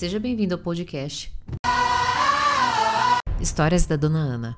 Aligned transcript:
Seja 0.00 0.18
bem-vindo 0.18 0.54
ao 0.54 0.58
podcast 0.58 1.30
Histórias 3.38 3.84
da 3.84 3.96
Dona 3.96 4.18
Ana. 4.18 4.56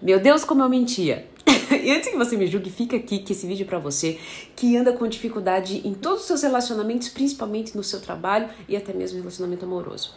Meu 0.00 0.20
Deus, 0.20 0.44
como 0.44 0.62
eu 0.62 0.68
mentia! 0.68 1.26
e 1.82 1.90
antes 1.90 2.08
que 2.08 2.16
você 2.16 2.36
me 2.36 2.46
julgue, 2.46 2.70
fica 2.70 2.94
aqui 2.94 3.18
que 3.18 3.32
esse 3.32 3.48
vídeo 3.48 3.64
é 3.64 3.66
pra 3.66 3.80
você 3.80 4.20
que 4.54 4.76
anda 4.76 4.92
com 4.92 5.08
dificuldade 5.08 5.82
em 5.84 5.92
todos 5.92 6.20
os 6.20 6.26
seus 6.28 6.42
relacionamentos, 6.42 7.08
principalmente 7.08 7.76
no 7.76 7.82
seu 7.82 8.00
trabalho 8.00 8.48
e 8.68 8.76
até 8.76 8.92
mesmo 8.92 9.18
relacionamento 9.18 9.64
amoroso. 9.64 10.14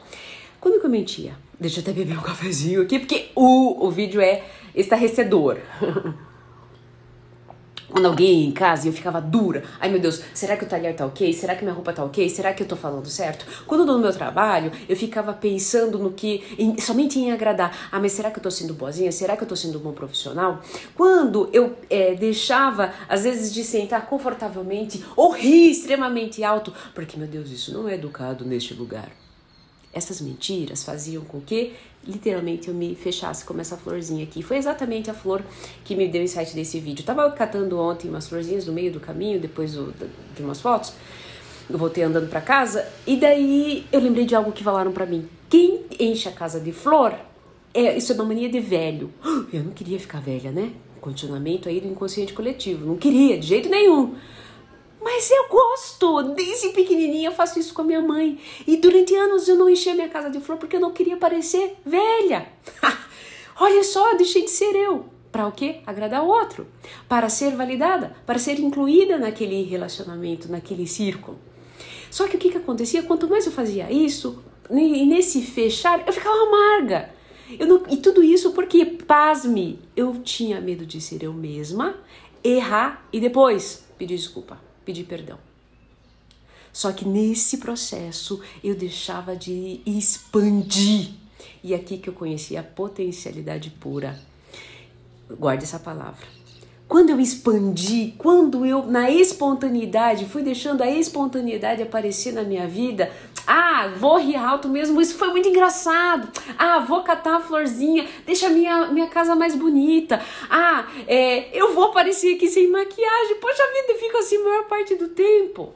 Quando 0.62 0.80
que 0.80 0.86
eu 0.86 0.92
mentia? 0.92 1.36
Deixa 1.60 1.80
eu 1.80 1.82
até 1.82 1.92
beber 1.92 2.16
um 2.16 2.22
cafezinho 2.22 2.84
aqui, 2.84 3.00
porque 3.00 3.32
o, 3.34 3.88
o 3.88 3.90
vídeo 3.90 4.22
é 4.22 4.46
estarrecedor. 4.76 5.58
Quando 7.98 8.10
alguém 8.10 8.46
em 8.46 8.52
casa 8.52 8.86
e 8.86 8.90
eu 8.90 8.94
ficava 8.94 9.20
dura, 9.20 9.64
ai 9.80 9.90
meu 9.90 10.00
Deus, 10.00 10.22
será 10.32 10.56
que 10.56 10.64
o 10.64 10.68
talher 10.68 10.96
tá 10.96 11.04
ok? 11.04 11.34
Será 11.34 11.56
que 11.56 11.64
minha 11.64 11.74
roupa 11.74 11.92
tá 11.92 12.04
ok? 12.04 12.30
Será 12.30 12.54
que 12.54 12.62
eu 12.62 12.68
tô 12.68 12.76
falando 12.76 13.08
certo? 13.08 13.44
Quando 13.66 13.82
eu 13.82 13.88
tô 13.88 13.94
no 13.94 14.00
meu 14.00 14.14
trabalho, 14.14 14.72
eu 14.88 14.96
ficava 14.96 15.34
pensando 15.34 15.98
no 15.98 16.12
que, 16.12 16.44
em, 16.60 16.80
somente 16.80 17.18
em 17.18 17.32
agradar. 17.32 17.90
Ah, 17.92 18.00
mas 18.00 18.12
será 18.12 18.30
que 18.30 18.38
eu 18.38 18.44
tô 18.44 18.52
sendo 18.52 18.76
boazinha? 18.76 19.12
Será 19.12 19.36
que 19.36 19.42
eu 19.42 19.48
tô 19.48 19.56
sendo 19.56 19.80
um 19.80 19.82
bom 19.82 19.94
profissional? 19.94 20.62
Quando 20.94 21.50
eu 21.52 21.76
é, 21.90 22.14
deixava, 22.14 22.94
às 23.10 23.24
vezes, 23.24 23.52
de 23.52 23.64
sentar 23.64 24.06
confortavelmente 24.06 25.04
ou 25.16 25.32
rir 25.32 25.72
extremamente 25.72 26.44
alto, 26.44 26.72
porque 26.94 27.18
meu 27.18 27.28
Deus, 27.28 27.50
isso 27.50 27.74
não 27.74 27.90
é 27.90 27.96
educado 27.96 28.46
neste 28.46 28.76
lugar. 28.76 29.10
Essas 29.98 30.22
mentiras 30.22 30.84
faziam 30.84 31.24
com 31.24 31.42
que 31.42 31.74
literalmente 32.06 32.68
eu 32.68 32.74
me 32.74 32.94
fechasse 32.94 33.44
como 33.44 33.62
essa 33.62 33.76
florzinha 33.76 34.24
aqui. 34.24 34.44
Foi 34.44 34.58
exatamente 34.58 35.10
a 35.10 35.14
flor 35.14 35.42
que 35.84 35.96
me 35.96 36.08
deu 36.08 36.22
o 36.22 36.24
insight 36.24 36.54
desse 36.54 36.80
vídeo. 36.80 37.02
Eu 37.02 37.06
tava 37.08 37.32
catando 37.32 37.80
ontem 37.80 38.08
umas 38.08 38.28
florzinhas 38.28 38.68
no 38.68 38.74
meio 38.74 38.92
do 38.92 39.00
caminho, 39.00 39.40
depois 39.40 39.74
do, 39.74 39.92
de 40.36 40.44
umas 40.44 40.62
fotos. 40.62 40.94
Eu 41.68 41.80
voltei 41.80 42.04
andando 42.04 42.30
para 42.30 42.40
casa 42.40 42.88
e 43.08 43.18
daí 43.18 43.88
eu 43.92 44.00
lembrei 44.00 44.26
de 44.26 44.36
algo 44.36 44.52
que 44.52 44.64
falaram 44.64 44.92
para 44.92 45.08
mim. 45.08 45.28
Quem 45.50 45.82
enche 46.00 46.30
a 46.30 46.32
casa 46.32 46.60
de 46.60 46.72
flor, 46.72 47.16
é, 47.74 47.98
isso 47.98 48.12
é 48.12 48.16
uma 48.16 48.26
mania 48.26 48.50
de 48.50 48.60
velho. 48.60 49.12
Eu 49.52 49.64
não 49.64 49.72
queria 49.72 50.00
ficar 50.00 50.22
velha, 50.22 50.52
né? 50.52 50.74
Continuamento 51.02 51.68
aí 51.68 51.82
do 51.82 51.88
inconsciente 51.88 52.34
coletivo. 52.34 52.86
Não 52.86 52.98
queria, 52.98 53.38
de 53.40 53.48
jeito 53.48 53.68
nenhum. 53.68 54.16
Mas 55.18 55.32
eu 55.32 55.48
gosto, 55.50 56.22
desde 56.36 56.70
pequenininha 56.70 57.30
eu 57.30 57.34
faço 57.34 57.58
isso 57.58 57.74
com 57.74 57.82
a 57.82 57.86
minha 57.86 58.00
mãe. 58.00 58.38
E 58.68 58.78
durante 58.78 59.16
anos 59.16 59.48
eu 59.48 59.56
não 59.56 59.68
enchi 59.68 59.90
a 59.90 59.96
minha 59.96 60.08
casa 60.08 60.30
de 60.30 60.40
flor 60.40 60.60
porque 60.60 60.76
eu 60.76 60.80
não 60.80 60.92
queria 60.92 61.18
parecer 61.18 61.76
velha. 61.84 62.48
Olha 63.60 63.84
só, 63.84 64.14
deixei 64.14 64.44
de 64.44 64.52
ser 64.52 64.76
eu. 64.76 65.08
Para 65.32 65.48
o 65.48 65.52
quê? 65.52 65.78
Agradar 65.88 66.24
o 66.24 66.28
outro. 66.28 66.68
Para 67.10 67.30
ser 67.30 67.56
validada, 67.56 68.16
para 68.28 68.38
ser 68.38 68.60
incluída 68.60 69.18
naquele 69.18 69.64
relacionamento, 69.64 70.52
naquele 70.52 70.86
círculo. 70.86 71.40
Só 72.12 72.28
que 72.28 72.36
o 72.36 72.40
que, 72.40 72.52
que 72.52 72.58
acontecia? 72.60 73.02
Quanto 73.02 73.28
mais 73.28 73.44
eu 73.48 73.52
fazia 73.52 73.92
isso, 73.92 74.44
e 74.70 75.04
nesse 75.04 75.42
fechar, 75.42 76.06
eu 76.06 76.14
ficava 76.14 76.38
amarga. 76.44 77.10
Eu 77.58 77.66
não, 77.66 77.82
e 77.90 77.98
tudo 77.98 78.24
isso 78.24 78.52
porque, 78.52 78.86
pasme, 78.86 79.80
eu 79.96 80.20
tinha 80.20 80.62
medo 80.62 80.86
de 80.86 81.02
ser 81.02 81.24
eu 81.24 81.34
mesma, 81.34 81.96
errar 82.44 83.08
e 83.12 83.20
depois 83.20 83.84
pedir 83.98 84.16
desculpa 84.16 84.68
pedir 84.88 85.04
perdão. 85.04 85.38
Só 86.72 86.94
que 86.94 87.06
nesse 87.06 87.58
processo 87.58 88.42
eu 88.64 88.74
deixava 88.74 89.36
de 89.36 89.82
expandir. 89.86 91.10
E 91.62 91.76
aqui 91.76 91.98
que 91.98 92.10
eu 92.10 92.14
conheci 92.14 92.56
a 92.56 92.64
potencialidade 92.64 93.70
pura. 93.70 94.18
Guarde 95.30 95.66
essa 95.66 95.78
palavra. 95.78 96.26
Quando 96.88 97.10
eu 97.10 97.20
expandi, 97.20 98.14
quando 98.18 98.66
eu, 98.66 98.86
na 98.86 99.12
espontaneidade, 99.12 100.24
fui 100.24 100.42
deixando 100.42 100.82
a 100.82 100.90
espontaneidade 100.90 101.82
aparecer 101.82 102.32
na 102.32 102.44
minha 102.44 102.66
vida, 102.66 103.12
ah, 103.48 103.90
vou 103.96 104.18
rir 104.18 104.36
alto 104.36 104.68
mesmo, 104.68 105.00
isso 105.00 105.18
foi 105.18 105.30
muito 105.30 105.48
engraçado. 105.48 106.28
Ah, 106.58 106.80
vou 106.80 107.02
catar 107.02 107.38
a 107.38 107.40
florzinha, 107.40 108.06
deixa 108.26 108.48
a 108.48 108.50
minha, 108.50 108.88
minha 108.88 109.08
casa 109.08 109.36
mais 109.36 109.56
bonita. 109.56 110.22
Ah, 110.50 110.86
é, 111.08 111.58
eu 111.58 111.74
vou 111.74 111.86
aparecer 111.86 112.36
aqui 112.36 112.50
sem 112.50 112.70
maquiagem. 112.70 113.36
Poxa 113.40 113.64
vida, 113.74 114.00
fico 114.00 114.18
assim 114.18 114.38
a 114.38 114.44
maior 114.44 114.64
parte 114.66 114.96
do 114.96 115.08
tempo. 115.08 115.74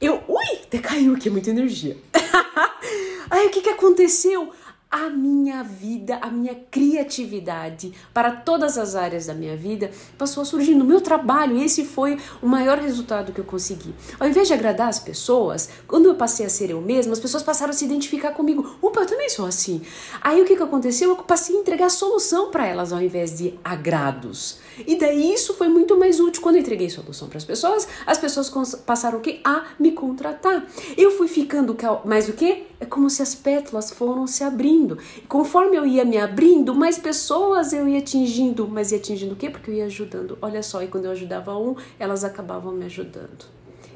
Eu, 0.00 0.22
ui, 0.28 0.58
decaiu 0.70 1.14
aqui 1.14 1.28
muita 1.30 1.50
energia. 1.50 1.96
Aí 3.30 3.46
o 3.46 3.50
que, 3.50 3.60
que 3.60 3.70
aconteceu? 3.70 4.52
A 4.92 5.08
minha 5.08 5.62
vida, 5.62 6.18
a 6.20 6.28
minha 6.28 6.54
criatividade 6.70 7.94
para 8.12 8.30
todas 8.30 8.76
as 8.76 8.94
áreas 8.94 9.24
da 9.24 9.32
minha 9.32 9.56
vida 9.56 9.90
passou 10.18 10.42
a 10.42 10.44
surgir 10.44 10.74
no 10.74 10.84
meu 10.84 11.00
trabalho. 11.00 11.58
Esse 11.58 11.82
foi 11.82 12.18
o 12.42 12.46
maior 12.46 12.76
resultado 12.76 13.32
que 13.32 13.40
eu 13.40 13.44
consegui. 13.44 13.94
Ao 14.20 14.28
invés 14.28 14.48
de 14.48 14.52
agradar 14.52 14.88
as 14.88 14.98
pessoas, 14.98 15.70
quando 15.88 16.06
eu 16.06 16.14
passei 16.14 16.44
a 16.44 16.50
ser 16.50 16.68
eu 16.68 16.82
mesma, 16.82 17.14
as 17.14 17.20
pessoas 17.20 17.42
passaram 17.42 17.70
a 17.70 17.72
se 17.72 17.86
identificar 17.86 18.32
comigo. 18.32 18.76
Opa, 18.82 19.00
eu 19.00 19.06
também 19.06 19.30
sou 19.30 19.46
assim. 19.46 19.80
Aí 20.20 20.42
o 20.42 20.44
que, 20.44 20.56
que 20.56 20.62
aconteceu? 20.62 21.08
Eu 21.08 21.16
passei 21.16 21.56
a 21.56 21.60
entregar 21.60 21.88
solução 21.88 22.50
para 22.50 22.66
elas 22.66 22.92
ao 22.92 23.00
invés 23.00 23.38
de 23.38 23.58
agrados. 23.64 24.58
E 24.86 24.96
daí 24.96 25.32
isso 25.32 25.54
foi 25.54 25.68
muito 25.68 25.98
mais 25.98 26.20
útil. 26.20 26.42
Quando 26.42 26.56
eu 26.56 26.60
entreguei 26.60 26.90
solução 26.90 27.28
para 27.28 27.38
as 27.38 27.44
pessoas, 27.44 27.88
as 28.06 28.18
pessoas 28.18 28.50
passaram 28.84 29.18
o 29.18 29.22
quê? 29.22 29.40
A 29.42 29.64
me 29.78 29.92
contratar. 29.92 30.66
Eu 30.98 31.12
fui 31.12 31.28
ficando 31.28 31.74
mais 32.04 32.28
o 32.28 32.34
quê? 32.34 32.66
É 32.82 32.84
como 32.84 33.08
se 33.08 33.22
as 33.22 33.32
pétalas 33.32 33.92
foram 33.92 34.26
se 34.26 34.42
abrindo. 34.42 34.98
E 35.16 35.20
conforme 35.20 35.76
eu 35.76 35.86
ia 35.86 36.04
me 36.04 36.18
abrindo, 36.18 36.74
mais 36.74 36.98
pessoas 36.98 37.72
eu 37.72 37.88
ia 37.88 38.00
atingindo. 38.00 38.66
Mas 38.66 38.90
ia 38.90 38.98
atingindo 38.98 39.34
o 39.34 39.36
quê? 39.36 39.48
Porque 39.48 39.70
eu 39.70 39.74
ia 39.74 39.84
ajudando. 39.84 40.36
Olha 40.42 40.64
só, 40.64 40.82
e 40.82 40.88
quando 40.88 41.04
eu 41.04 41.12
ajudava 41.12 41.56
um, 41.56 41.76
elas 41.96 42.24
acabavam 42.24 42.72
me 42.72 42.84
ajudando. 42.84 43.44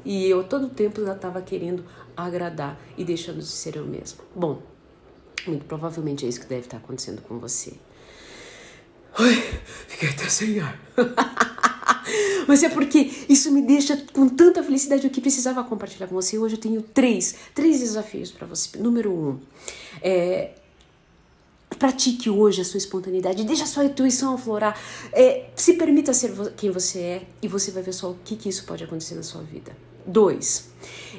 E 0.05 0.25
eu 0.25 0.41
todo 0.41 0.67
o 0.67 0.69
tempo 0.69 1.03
já 1.05 1.11
estava 1.11 1.41
querendo 1.41 1.83
agradar 2.15 2.79
e 2.97 3.03
deixando 3.03 3.39
de 3.39 3.45
ser 3.47 3.75
eu 3.75 3.85
mesma. 3.85 4.23
Bom, 4.33 4.61
muito 5.45 5.65
provavelmente 5.65 6.25
é 6.25 6.29
isso 6.29 6.39
que 6.39 6.47
deve 6.47 6.61
estar 6.61 6.77
acontecendo 6.77 7.21
com 7.21 7.37
você. 7.39 7.73
Ai, 9.19 9.35
fiquei 9.89 10.07
até 10.07 10.29
sem 10.29 10.61
ar. 10.61 10.79
Mas 12.47 12.63
é 12.63 12.69
porque 12.69 13.11
isso 13.27 13.51
me 13.51 13.61
deixa 13.61 13.97
com 14.13 14.27
tanta 14.29 14.63
felicidade 14.63 15.05
o 15.05 15.09
que 15.09 15.19
precisava 15.19 15.63
compartilhar 15.63 16.07
com 16.07 16.15
você. 16.15 16.37
Hoje 16.37 16.55
eu 16.55 16.59
tenho 16.59 16.81
três, 16.81 17.35
três 17.53 17.79
desafios 17.79 18.31
para 18.31 18.47
você. 18.47 18.77
Número 18.77 19.11
um, 19.11 19.39
é, 20.01 20.51
pratique 21.77 22.29
hoje 22.29 22.61
a 22.61 22.65
sua 22.65 22.77
espontaneidade, 22.77 23.43
deixa 23.43 23.63
a 23.63 23.67
sua 23.67 23.85
intuição 23.85 24.33
aflorar, 24.33 24.79
é, 25.13 25.49
se 25.55 25.73
permita 25.73 26.13
ser 26.13 26.31
quem 26.55 26.71
você 26.71 26.99
é 26.99 27.27
e 27.41 27.47
você 27.47 27.71
vai 27.71 27.83
ver 27.83 27.93
só 27.93 28.11
o 28.11 28.17
que, 28.23 28.35
que 28.35 28.49
isso 28.49 28.63
pode 28.65 28.83
acontecer 28.83 29.15
na 29.15 29.23
sua 29.23 29.41
vida. 29.41 29.75
Dois, 30.07 30.69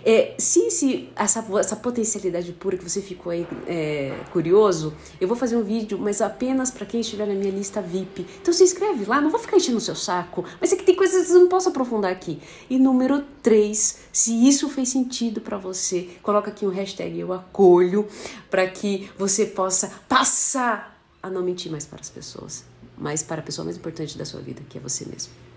é, 0.04 0.34
se, 0.38 1.10
essa, 1.15 1.44
essa 1.59 1.76
potencialidade 1.76 2.53
pura 2.53 2.76
que 2.76 2.88
você 2.88 3.03
ficou 3.03 3.31
aí 3.31 3.47
é, 3.66 4.19
curioso, 4.32 4.94
eu 5.21 5.28
vou 5.28 5.37
fazer 5.37 5.56
um 5.56 5.62
vídeo, 5.62 5.99
mas 5.99 6.21
apenas 6.21 6.71
para 6.71 6.87
quem 6.87 7.00
estiver 7.00 7.27
na 7.27 7.34
minha 7.34 7.50
lista 7.50 7.82
VIP. 7.82 8.27
Então 8.41 8.53
se 8.54 8.62
inscreve 8.62 9.04
lá, 9.04 9.21
não 9.21 9.31
vou 9.31 9.38
ficar 9.38 9.56
enchendo 9.56 9.78
o 9.78 9.81
seu 9.81 9.94
saco, 9.94 10.44
mas 10.60 10.72
é 10.72 10.77
que 10.77 10.84
tem 10.84 10.94
coisas 10.94 11.27
que 11.27 11.32
eu 11.32 11.41
não 11.41 11.48
posso 11.48 11.69
aprofundar 11.69 12.10
aqui. 12.10 12.41
E 12.71 12.78
número 12.78 13.22
três, 13.43 13.98
se 14.12 14.48
isso 14.48 14.69
fez 14.69 14.88
sentido 14.88 15.41
para 15.41 15.59
você, 15.59 16.09
coloca 16.22 16.50
aqui 16.50 16.65
um 16.65 16.71
hashtag 16.71 17.19
eu 17.19 17.32
acolho, 17.32 18.06
para 18.50 18.66
que 18.66 19.10
você 19.19 19.47
possa 19.47 19.93
passar 20.09 20.98
a 21.22 21.28
não 21.28 21.43
mentir 21.43 21.71
mais 21.71 21.84
para 21.84 22.00
as 22.00 22.09
pessoas, 22.09 22.65
mas 22.97 23.22
para 23.22 23.41
a 23.41 23.44
pessoa 23.44 23.65
mais 23.65 23.77
importante 23.77 24.16
da 24.16 24.25
sua 24.25 24.41
vida, 24.41 24.62
que 24.69 24.78
é 24.78 24.81
você 24.81 25.04
mesmo. 25.04 25.47